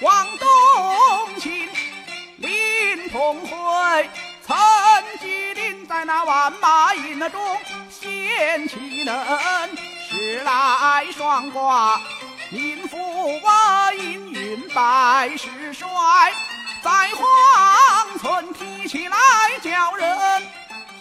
[0.00, 1.68] 王东青，
[2.36, 4.08] 林同辉，
[4.46, 4.56] 曾
[5.20, 7.58] 记令在那万马营中，
[7.90, 9.76] 献奇能，
[10.08, 12.00] 时来双挂，
[12.50, 15.88] 明富啊，英云白石衰，
[16.80, 19.16] 在荒村提起来
[19.60, 20.42] 叫人，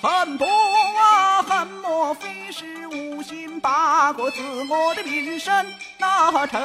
[0.02, 6.59] 恨不啊恨，莫非是无心，八个字，我的名声那成。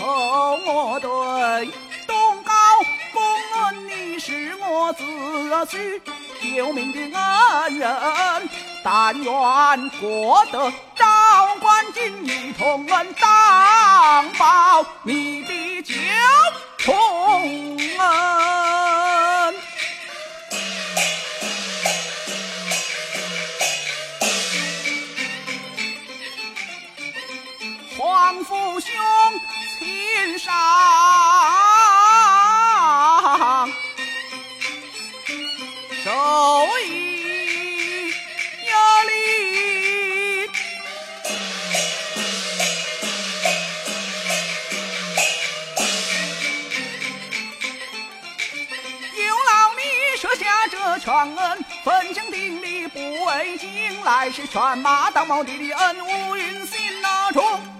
[0.00, 1.10] 回头我对
[2.06, 2.52] 东高
[3.12, 3.22] 公
[3.64, 5.04] 恩你是我子
[5.66, 6.00] 婿。
[6.40, 8.48] 救命的恩人，
[8.82, 15.94] 但愿过得赵官金一同恩，当报你的救
[16.78, 19.54] 重恩。
[27.98, 28.90] 皇父兄
[51.00, 57.79] 全恩，分清定礼不为金，来世犬马当毛地的恩，乌云心那中。